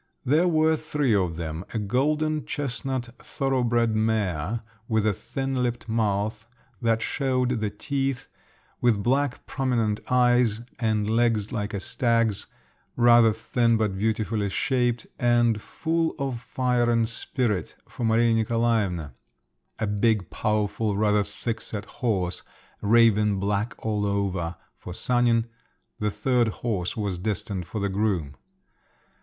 [0.25, 5.87] There were three of them, a golden chestnut thorough bred mare, with a thin lipped
[5.87, 6.47] mouth,
[6.81, 8.27] that showed the teeth,
[8.81, 12.47] with black prominent eyes, and legs like a stag's,
[12.95, 19.13] rather thin but beautifully shaped, and full of fire and spirit, for Maria Nikolaevna;
[19.77, 22.41] a big, powerful, rather thick set horse,
[22.81, 25.45] raven black all over, for Sanin;
[25.99, 28.35] the third horse was destined for the groom.